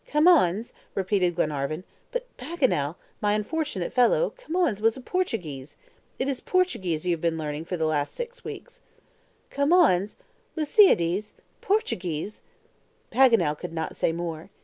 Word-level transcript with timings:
"Camoens!" 0.07 0.73
repeated 0.95 1.35
Glenarvan; 1.35 1.83
"but 2.11 2.25
Paganel, 2.35 2.95
my 3.21 3.33
unfortunate 3.33 3.93
fellow, 3.93 4.31
Camoens 4.35 4.81
was 4.81 4.97
a 4.97 4.99
Portuguese! 4.99 5.75
It 6.17 6.27
is 6.27 6.41
Portuguese 6.41 7.05
you 7.05 7.11
have 7.13 7.21
been 7.21 7.37
learning 7.37 7.65
for 7.65 7.77
the 7.77 7.85
last 7.85 8.15
six 8.15 8.43
weeks!" 8.43 8.81
"Camoens! 9.51 10.15
LUISADES! 10.55 11.33
Portuguese!" 11.61 12.41
Paganel 13.11 13.55
could 13.55 13.73
not 13.73 13.95
say 13.95 14.11
more. 14.11 14.49